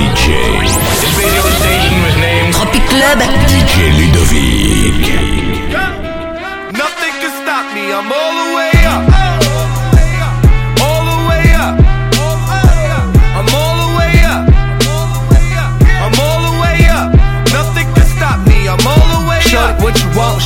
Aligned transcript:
DJ. 0.00 0.32
This 1.00 1.12
radio 1.18 1.42
station 1.60 2.02
was 2.02 2.16
named 2.16 2.54
Tropic 2.54 2.80
Club. 2.88 3.18
DJ 3.48 3.92
Ludovic. 3.98 5.29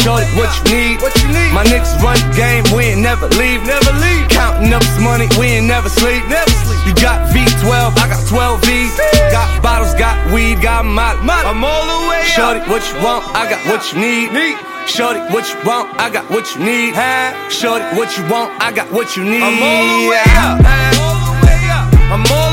Shorty, 0.05 0.29
what 0.37 0.53
you 0.53 0.65
need. 0.77 1.01
What 1.01 1.17
you 1.25 1.29
need? 1.33 1.51
My 1.57 1.65
niggas 1.65 1.97
run 2.05 2.21
the 2.21 2.29
game, 2.37 2.65
we 2.77 2.93
ain't 2.93 3.01
never 3.01 3.27
leave. 3.41 3.65
Never 3.65 3.93
leave. 4.05 4.29
Counting 4.29 4.71
up 4.77 4.85
this 4.85 5.01
money, 5.01 5.27
we 5.41 5.57
ain't 5.57 5.67
never 5.67 5.89
sleep. 5.89 6.21
Never 6.29 6.53
sleep. 6.63 6.81
You 6.85 6.95
got 7.01 7.33
V12, 7.33 7.97
I 7.97 8.05
got 8.13 8.21
12 8.29 8.61
V's. 8.69 8.95
Got 9.33 9.49
bottles, 9.65 9.95
got 9.97 10.17
weed, 10.31 10.61
got 10.61 10.85
molly. 10.85 11.25
I'm 11.25 11.65
all 11.65 11.85
the 11.89 12.01
way 12.13 12.21
up. 12.21 12.37
Shorty, 12.37 12.61
what 12.69 12.85
you 12.85 12.97
want, 13.01 13.25
I 13.33 13.49
got 13.49 13.65
what 13.65 13.81
you 13.91 13.97
need. 14.05 14.29
Shorty, 14.87 15.21
what 15.33 15.49
you 15.49 15.57
want, 15.65 15.89
I 15.99 16.11
got 16.13 16.29
what 16.29 16.45
you 16.55 16.61
need. 16.61 16.93
Shorty, 17.49 17.85
what 17.97 18.13
you 18.17 18.23
want, 18.29 18.53
I 18.61 18.71
got 18.71 18.93
what 18.93 19.17
you 19.17 19.25
need. 19.25 19.43
I'm 19.43 19.57
all 19.65 19.85
the 19.89 20.09
way 20.13 20.29
up. 20.45 20.61
I'm 20.61 21.01
all 21.01 21.17
the 21.25 21.47
way 21.47 21.61
up. 21.73 22.44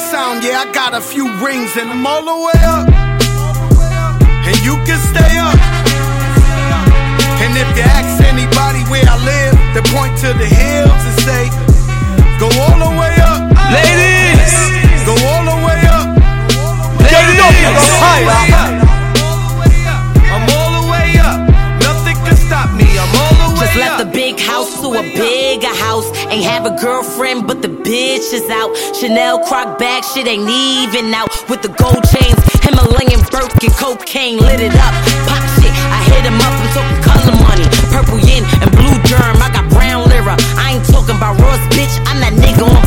Champion 0.00 0.10
sound, 0.10 0.44
yeah, 0.44 0.64
I 0.64 0.72
got 0.72 0.94
a 0.94 1.00
few 1.00 1.26
rings 1.44 1.76
and 1.76 1.90
I'm 1.90 2.06
all 2.06 2.24
the 2.24 2.36
way 2.46 2.60
up. 2.64 2.88
And 4.48 4.56
you 4.64 4.76
can 4.86 4.98
stay 5.12 5.32
up. 5.36 5.60
And 7.42 7.52
if 7.56 7.68
you 7.76 7.84
ask 7.84 8.22
anybody 8.24 8.80
where 8.88 9.04
I 9.04 9.16
live, 9.20 9.54
they 9.74 9.82
point 9.92 10.16
to 10.24 10.32
the 10.32 10.48
hills 10.48 11.02
and 11.04 11.16
say, 11.20 11.42
Go 12.38 12.48
all 12.64 12.78
the 12.80 12.92
way 12.96 13.14
up. 13.20 13.40
Ladies! 13.76 14.56
Go 15.04 15.14
all 15.28 15.44
the 15.44 15.58
way 15.66 15.80
up. 15.86 16.08
I'm 18.52 18.79
Left 23.76 24.02
the 24.02 24.10
big 24.10 24.38
house 24.40 24.80
to 24.80 24.88
a 24.98 25.02
bigger 25.14 25.74
house. 25.86 26.10
Ain't 26.26 26.44
have 26.44 26.66
a 26.66 26.74
girlfriend, 26.80 27.46
but 27.46 27.62
the 27.62 27.68
bitch 27.68 28.32
is 28.34 28.48
out. 28.50 28.74
Chanel 28.96 29.38
croc 29.46 29.78
bag, 29.78 30.02
shit 30.04 30.26
ain't 30.26 30.48
even 30.48 31.14
out. 31.14 31.30
With 31.48 31.62
the 31.62 31.70
gold 31.78 32.02
chains, 32.10 32.38
Himalayan 32.66 33.22
Birkin, 33.30 33.70
cocaine 33.78 34.38
lit 34.38 34.60
it 34.60 34.74
up. 34.74 34.94
Pop 35.30 35.44
shit, 35.62 35.70
I 35.70 36.02
hit 36.10 36.26
him 36.26 36.40
up. 36.42 36.50
I'm 36.50 36.68
talking 36.74 37.00
color 37.06 37.36
money, 37.46 37.66
purple 37.94 38.18
yin 38.26 38.42
and 38.58 38.70
blue 38.74 38.98
germ. 39.06 39.38
I 39.38 39.50
got 39.54 39.70
brown 39.70 40.08
lira. 40.10 40.34
I 40.58 40.74
ain't 40.74 40.86
talking 40.90 41.16
about 41.16 41.38
Ross, 41.38 41.62
bitch. 41.70 41.94
I'm 42.10 42.18
that 42.20 42.34
nigga 42.34 42.66
on 42.66 42.79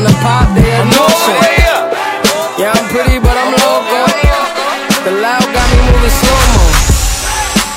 And 0.00 0.08
when 0.08 0.16
it's 0.16 0.16
time 0.16 0.16
to 0.16 0.24
pop, 0.24 0.48
they 0.56 0.64
I'm 0.80 0.88
no 0.88 1.02
all 1.04 1.12
the 1.12 1.20
shit. 1.20 1.38
way 1.44 1.58
up. 1.76 1.84
Yeah, 2.56 2.72
I'm 2.72 2.86
pretty, 2.88 3.16
but 3.20 3.36
I'm 3.36 3.52
loco. 3.52 4.00
The 5.04 5.12
loud 5.20 5.44
got 5.52 5.66
me 5.72 5.78
moving 5.92 6.14
slow 6.20 6.40
mo. 6.56 6.64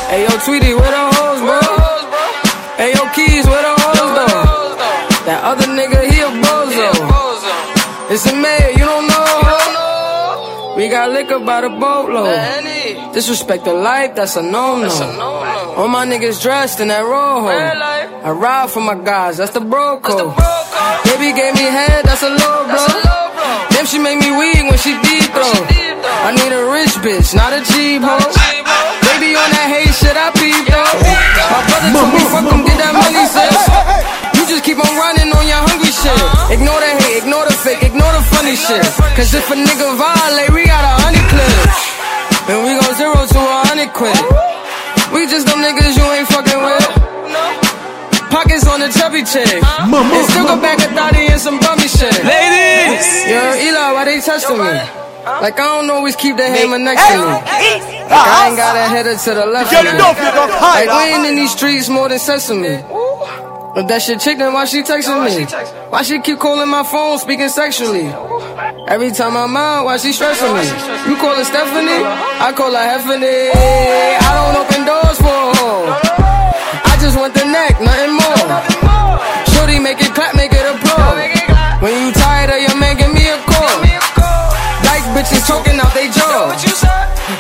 Hey 0.07 0.23
yo, 0.23 0.31
Tweety, 0.45 0.71
where 0.75 0.91
the 0.91 1.03
hoes, 1.19 1.39
bro? 1.43 1.59
Hey 2.79 2.91
yo, 2.95 3.03
Keys, 3.15 3.45
where 3.47 3.63
the 3.63 3.75
hoes 3.75 4.11
though? 4.15 4.75
That 5.27 5.39
other 5.43 5.67
nigga, 5.67 5.99
he 6.11 6.19
a 6.19 6.29
bozo. 6.43 6.91
It's 8.11 8.25
a 8.27 8.35
mayor, 8.35 8.71
you 8.71 8.85
don't 8.85 9.07
know. 9.07 10.75
We 10.77 10.89
got 10.89 11.11
liquor 11.11 11.39
by 11.39 11.61
the 11.61 11.69
boatload. 11.69 13.13
Disrespect 13.13 13.63
the 13.65 13.73
life, 13.73 14.15
that's 14.15 14.35
a 14.35 14.41
no-no. 14.41 14.89
All 15.77 15.87
my 15.87 16.05
niggas 16.05 16.41
dressed 16.41 16.79
in 16.79 16.87
that 16.89 17.01
rojo. 17.03 17.47
I 18.23 18.31
ride 18.31 18.71
for 18.71 18.79
my 18.79 18.95
guys, 18.95 19.35
that's 19.35 19.51
the 19.51 19.59
bro 19.59 19.99
code. 19.99 20.31
Baby 21.11 21.35
gave 21.35 21.59
me 21.59 21.67
head, 21.67 22.07
that's 22.07 22.23
a 22.23 22.31
low 22.31 22.63
blow. 22.71 22.87
Damn, 23.75 23.83
she 23.83 23.99
make 23.99 24.15
me 24.15 24.31
weak 24.31 24.63
when 24.63 24.79
she 24.79 24.95
deep 24.95 25.27
throw. 25.35 25.51
I 26.23 26.31
need 26.31 26.55
a 26.55 26.63
rich 26.71 26.95
bitch, 27.03 27.35
not 27.35 27.51
a 27.51 27.59
cheap 27.67 27.99
hoe. 27.99 28.23
Baby 29.11 29.35
on 29.35 29.49
that 29.51 29.67
hate 29.75 29.91
shit, 29.91 30.15
I 30.15 30.31
peep 30.39 30.55
though. 30.71 30.87
My 31.51 31.67
brother 31.67 31.89
told 31.91 32.09
me 32.15 32.23
fuck 32.31 32.47
him, 32.47 32.61
get 32.63 32.79
that 32.79 32.95
money, 32.95 33.27
sis. 33.27 33.59
You 34.39 34.47
just 34.47 34.63
keep 34.63 34.79
on 34.79 34.93
running 34.95 35.27
on 35.27 35.43
your 35.43 35.59
hungry 35.59 35.91
shit. 35.91 36.15
Ignore 36.47 36.79
the 36.79 36.91
hate, 37.03 37.27
ignore 37.27 37.43
the 37.43 37.55
fake, 37.59 37.83
ignore 37.83 38.15
the 38.15 38.23
funny 38.31 38.55
shit. 38.55 38.87
Cause 39.19 39.35
if 39.35 39.51
a 39.51 39.55
nigga 39.59 39.99
violate, 39.99 40.55
we 40.55 40.63
got 40.63 40.79
a 40.79 40.93
hundred 41.03 41.27
clips. 41.27 41.91
And 42.47 42.63
we 42.63 42.71
go 42.71 42.87
zero 42.95 43.19
to 43.19 43.39
a 43.43 43.59
hundred 43.67 43.91
quid. 43.91 44.15
We 45.11 45.27
just 45.27 45.43
them 45.43 45.59
niggas 45.59 45.99
you 45.99 46.07
ain't 46.07 46.31
fucking 46.31 46.63
with. 46.63 47.02
Pockets 48.43 48.67
on 48.67 48.79
the 48.81 48.89
chubby 48.91 49.23
chick. 49.23 49.63
And 49.63 50.25
still 50.27 50.43
go 50.43 50.59
back 50.59 50.79
a 50.79 50.91
thotty 50.91 51.31
and 51.31 51.39
some 51.39 51.59
bummy 51.59 51.87
shit. 51.87 52.11
Ladies! 52.27 53.07
Yo, 53.31 53.39
Eli, 53.55 53.93
why 53.95 54.03
they 54.03 54.19
testing 54.19 54.57
me? 54.57 54.67
Like 55.23 55.55
I 55.55 55.79
don't 55.79 55.89
always 55.89 56.17
keep 56.17 56.35
the 56.35 56.43
hammer 56.43 56.77
next 56.77 57.07
to 57.07 57.15
me. 57.15 57.23
Like 57.23 58.11
I 58.11 58.47
ain't 58.49 58.57
got 58.57 58.75
a 58.75 58.83
header 58.91 59.15
to 59.15 59.33
the 59.33 59.45
left 59.45 59.71
of 59.71 59.79
me. 59.79 59.95
Like 59.95 60.89
we 60.91 61.15
ain't 61.15 61.25
in 61.25 61.35
these 61.37 61.51
streets 61.55 61.87
more 61.87 62.09
than 62.09 62.19
sesame. 62.19 62.83
But 63.73 63.87
that 63.87 64.01
shit 64.03 64.19
chick, 64.19 64.37
then 64.37 64.51
why 64.51 64.65
she 64.65 64.83
texting 64.83 65.23
me? 65.23 65.45
Why 65.89 66.03
she 66.03 66.19
keep 66.19 66.37
calling 66.37 66.67
my 66.67 66.83
phone, 66.83 67.17
speaking 67.19 67.47
sexually? 67.47 68.11
Every 68.91 69.11
time 69.11 69.37
I'm 69.37 69.55
out, 69.55 69.85
why 69.85 69.95
she 69.97 70.11
stressing 70.11 70.51
me? 70.51 70.67
You 71.09 71.15
call 71.15 71.33
her 71.33 71.45
Stephanie? 71.45 72.03
I 72.43 72.51
call 72.51 72.75
her 72.75 72.85
Heffany. 72.91 73.55
I 73.55 74.31
don't 74.35 74.57
open 74.59 74.85
doors 74.85 75.17
for 75.17 75.55
hoe. 75.55 75.95
I 76.85 76.97
just 76.99 77.17
want 77.17 77.33
the 77.33 77.45
neck, 77.45 77.79
nothing 77.81 78.13
more. 78.13 78.22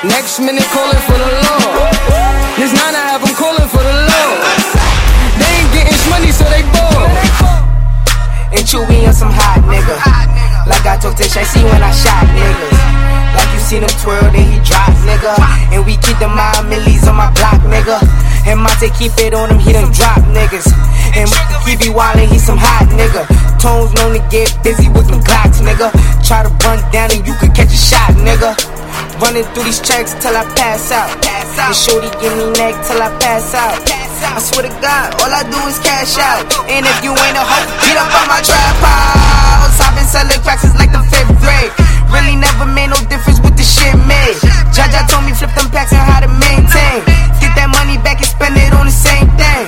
Next 0.03 0.43
minute 0.43 0.67
calling 0.75 0.99
for 1.07 1.15
the 1.15 1.31
law. 1.47 1.63
This 2.59 2.75
nine 2.75 2.91
I 2.91 3.15
have 3.15 3.23
calling 3.39 3.69
for 3.71 3.79
the 3.79 3.95
law. 4.03 4.31
They 5.39 5.47
ain't 5.47 5.71
getting 5.71 5.95
money, 6.11 6.27
so 6.27 6.43
they 6.51 6.59
bored. 6.75 7.07
And 8.51 8.67
Chewy 8.67 9.07
on 9.07 9.15
some 9.15 9.31
hot 9.31 9.63
nigga. 9.63 9.95
Like 10.67 10.83
I 10.83 10.99
told 10.99 11.15
Tish, 11.15 11.39
I 11.39 11.47
see 11.47 11.63
when 11.63 11.79
I 11.79 11.95
shot 11.95 12.27
niggas. 12.35 12.75
Like 13.31 13.47
you 13.55 13.63
seen 13.63 13.79
him 13.79 13.95
twirl, 14.03 14.27
then 14.27 14.43
he 14.43 14.59
drop, 14.67 14.91
nigga. 15.07 15.39
And 15.71 15.87
we 15.87 15.95
keep 15.95 16.19
the 16.19 16.27
mind 16.27 16.67
millies 16.67 17.07
on 17.07 17.15
my 17.15 17.31
block, 17.39 17.63
nigga. 17.63 18.03
And 18.43 18.59
Monte 18.59 18.91
keep 18.99 19.15
it 19.23 19.31
on 19.31 19.55
him, 19.55 19.59
he 19.63 19.71
done 19.71 19.87
drop 19.95 20.19
niggas. 20.35 20.67
And 21.15 21.31
he 21.63 21.79
be 21.79 21.87
wildin', 21.87 22.27
he 22.27 22.43
some 22.43 22.59
hot 22.59 22.91
nigga. 22.91 23.23
Tones 23.55 23.95
known 23.95 24.19
to 24.19 24.23
get 24.27 24.51
busy 24.67 24.91
with 24.91 25.07
them 25.07 25.23
Glocks, 25.23 25.63
nigga. 25.63 25.95
Try 26.27 26.43
to 26.43 26.51
run 26.67 26.83
down 26.91 27.15
and 27.15 27.23
you 27.23 27.31
could 27.39 27.55
catch 27.55 27.71
a 27.71 27.79
shot, 27.79 28.11
nigga. 28.19 28.72
Running 29.23 29.47
through 29.55 29.63
these 29.63 29.79
checks 29.79 30.11
till 30.19 30.35
I 30.35 30.43
pass 30.51 30.91
out. 30.91 31.07
Pass 31.23 31.55
out. 31.55 31.71
And 31.71 31.77
shorty 31.79 32.11
give 32.19 32.35
me 32.35 32.43
neck 32.59 32.75
till 32.83 32.99
I 32.99 33.07
pass 33.23 33.55
out. 33.55 33.79
pass 33.87 34.11
I 34.19 34.39
swear 34.43 34.67
to 34.67 34.73
God, 34.83 35.15
all 35.23 35.31
I 35.31 35.47
do 35.47 35.59
is 35.63 35.79
cash 35.79 36.19
out. 36.19 36.43
And 36.67 36.83
if 36.83 36.97
you 37.07 37.15
ain't 37.15 37.39
a 37.39 37.43
hoe, 37.43 37.67
get 37.87 37.95
up 37.95 38.11
on 38.19 38.27
my 38.27 38.43
trap 38.43 38.75
house. 38.83 39.79
I've 39.79 39.95
been 39.95 40.03
selling 40.11 40.41
cracks 40.43 40.67
since 40.67 40.75
like 40.75 40.91
the 40.91 40.99
fifth 41.07 41.31
grade. 41.39 41.71
Really 42.11 42.35
never 42.35 42.67
made 42.67 42.91
no 42.91 42.99
difference 43.07 43.39
with 43.39 43.55
the 43.55 43.63
shit 43.63 43.95
made. 44.03 44.35
Jaja 44.75 45.07
told 45.07 45.23
me 45.23 45.31
flip 45.31 45.55
them 45.55 45.71
packs 45.71 45.95
and 45.95 46.03
how 46.03 46.19
to 46.19 46.27
maintain. 46.27 46.99
Get 47.39 47.55
that 47.55 47.71
money 47.71 47.95
back 48.03 48.19
and 48.19 48.27
spend 48.27 48.59
it 48.59 48.75
on 48.75 48.91
the 48.91 48.95
same 48.95 49.31
thing. 49.39 49.65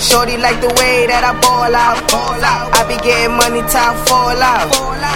Shorty 0.00 0.40
like 0.40 0.60
the 0.64 0.72
way 0.80 1.04
that 1.08 1.20
I 1.20 1.36
ball 1.44 1.68
out. 1.68 2.00
I 2.08 2.72
be 2.72 2.75
getting 3.06 3.38
money 3.38 3.62
I 3.62 3.94
fall 4.10 4.34
out. 4.34 4.66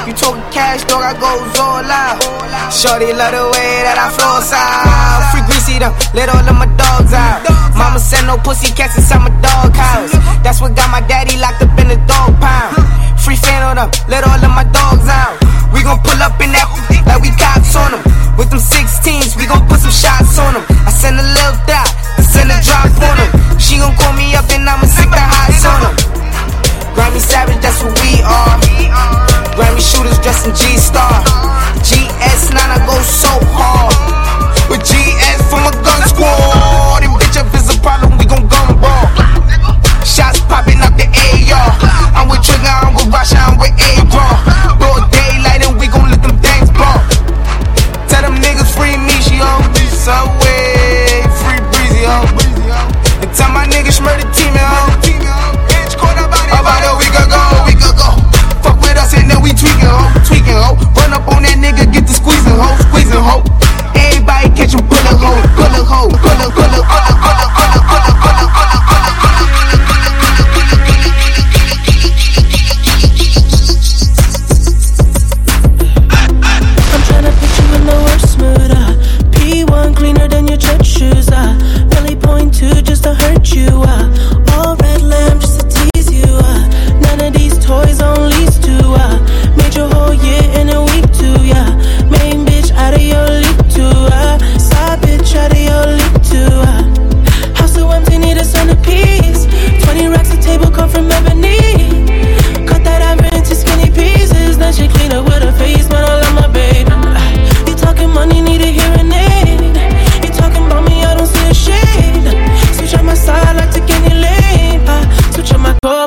You 0.06 0.14
talking 0.14 0.46
cash, 0.54 0.86
dog, 0.86 1.02
I 1.02 1.12
goes 1.18 1.58
all 1.58 1.82
out. 1.82 2.22
Shorty 2.70 3.10
love 3.10 3.34
the 3.34 3.44
way 3.50 3.72
that 3.82 3.98
I 3.98 4.08
floss 4.14 4.54
out. 4.54 5.34
Free 5.34 5.42
greasy 5.50 5.82
them, 5.82 5.90
let 6.14 6.30
all 6.30 6.46
of 6.46 6.54
my 6.54 6.70
dogs 6.78 7.10
out. 7.10 7.42
Mama 7.74 7.98
said 7.98 8.22
no 8.30 8.38
pussy 8.38 8.70
cats 8.70 8.94
inside 8.94 9.26
my 9.26 9.34
dog 9.42 9.74
house. 9.74 10.14
That's 10.46 10.62
what 10.62 10.78
got 10.78 10.88
my 10.94 11.02
daddy 11.02 11.34
locked 11.42 11.66
up 11.66 11.74
in 11.82 11.90
the 11.90 11.98
dog 12.06 12.38
pound. 12.38 12.78
Free 13.18 13.36
fan 13.36 13.60
on 13.66 13.76
them, 13.76 13.90
let 14.06 14.22
all 14.22 14.29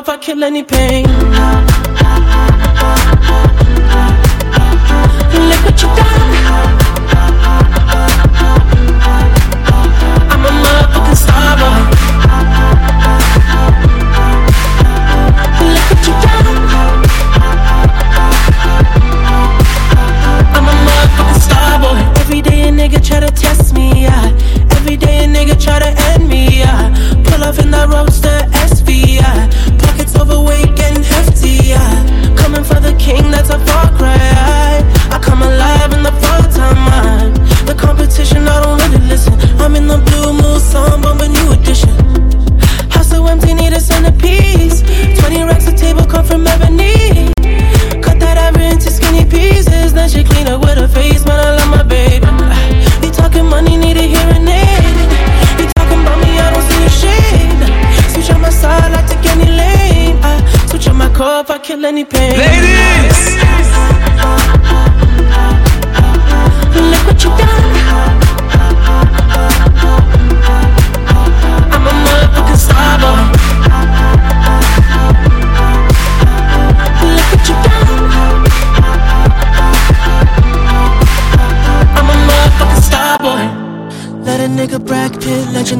if 0.04 0.10
I 0.10 0.18
kill 0.18 0.44
any 0.44 0.62
pain. 0.62 1.73
From 46.26 46.46
ebony. 46.46 47.30
Cut 48.02 48.18
that 48.20 48.36
ever 48.38 48.60
into 48.60 48.90
skinny 48.90 49.24
pieces. 49.24 49.92
Then 49.92 50.08
she 50.08 50.24
clean 50.24 50.48
up 50.48 50.60
with 50.60 50.78
her 50.78 50.88
face, 50.88 51.24
man. 51.24 51.38
I 51.38 51.56
love 51.56 51.70
my 51.70 51.82
baby. 51.82 52.26
You 53.04 53.10
talking 53.12 53.46
money, 53.46 53.76
need 53.76 53.96
a 53.96 54.02
hearing 54.02 54.48
aid. 54.48 54.96
You 55.60 55.66
talking 55.78 56.00
about 56.02 56.18
me, 56.24 56.30
I 56.38 56.50
don't 56.52 56.66
see 56.70 56.82
a 56.84 56.92
shade. 57.02 57.62
Switch 58.12 58.30
on 58.34 58.40
my 58.40 58.50
side, 58.50 58.92
I 58.92 59.06
take 59.06 59.24
any 59.34 59.50
lane. 59.50 60.16
I 60.22 60.66
switch 60.66 60.88
on 60.88 60.96
my 60.96 61.08
cup, 61.12 61.50
I 61.50 61.58
kill 61.58 61.84
any 61.84 62.04
pain. 62.04 62.38
Ladies! 62.38 63.20
Look 66.90 67.06
what 67.06 67.24
you 67.24 67.30
done. 67.38 67.63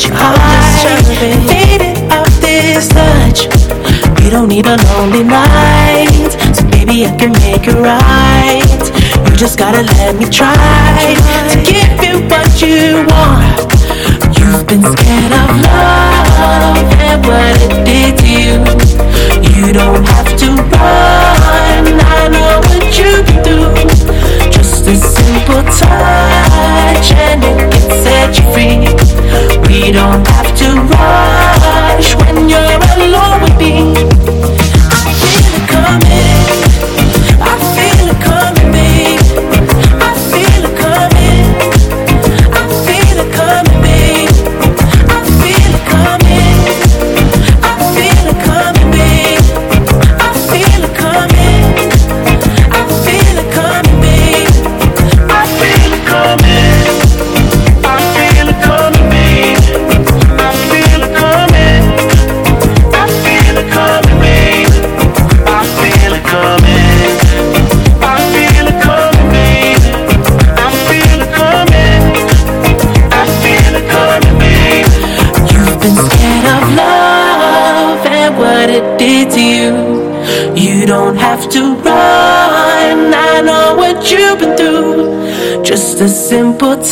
touch. 0.00 0.12
All 0.12 0.36
I 0.36 1.02
faded 1.48 2.12
off 2.12 2.40
this 2.40 2.88
touch. 2.88 3.48
We 4.22 4.30
don't 4.30 4.48
need 4.48 4.66
a 4.66 4.76
lonely 4.94 5.24
night, 5.24 6.30
so 6.54 6.64
baby 6.70 7.06
I 7.06 7.16
can 7.16 7.32
make 7.32 7.66
it 7.66 7.74
right. 7.74 9.30
You 9.30 9.36
just 9.36 9.58
gotta 9.58 9.82
let 9.82 10.16
me 10.16 10.26
try. 10.26 11.59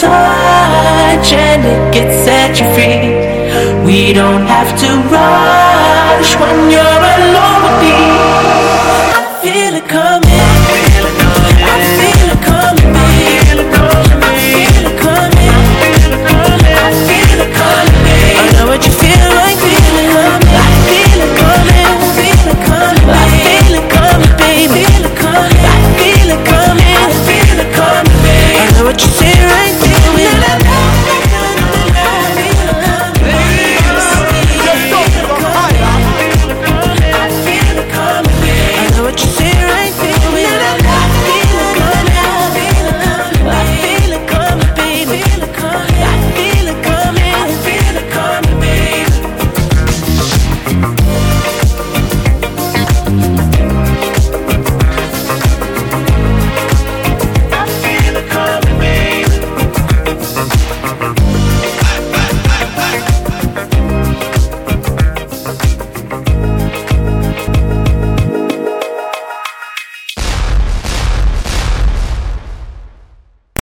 touch 0.00 1.33
and 1.33 1.64
it 1.67 1.93
gets 1.93 2.14
set 2.25 2.61
you 2.61 2.67
free. 2.75 3.02
We 3.85 4.12
don't 4.12 4.47
have 4.47 4.71
to 4.78 4.90
rush 5.11 6.31
when 6.38 6.71
you're 6.71 7.02
alone 7.17 7.62
with 7.64 7.78
me. 7.83 9.27